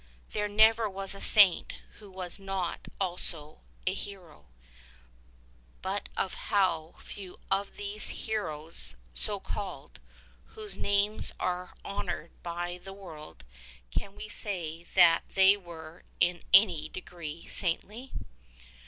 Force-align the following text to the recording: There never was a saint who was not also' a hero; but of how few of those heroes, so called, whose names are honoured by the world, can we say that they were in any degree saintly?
There 0.31 0.47
never 0.47 0.89
was 0.89 1.13
a 1.13 1.21
saint 1.21 1.73
who 1.99 2.09
was 2.09 2.39
not 2.39 2.87
also' 2.99 3.59
a 3.85 3.93
hero; 3.93 4.47
but 5.83 6.09
of 6.17 6.33
how 6.49 6.95
few 6.97 7.39
of 7.51 7.77
those 7.77 8.07
heroes, 8.07 8.95
so 9.13 9.39
called, 9.39 9.99
whose 10.55 10.75
names 10.75 11.33
are 11.39 11.75
honoured 11.85 12.31
by 12.41 12.79
the 12.83 12.93
world, 12.93 13.43
can 13.91 14.15
we 14.15 14.27
say 14.27 14.85
that 14.95 15.21
they 15.35 15.55
were 15.55 16.01
in 16.19 16.41
any 16.51 16.89
degree 16.89 17.47
saintly? 17.49 18.11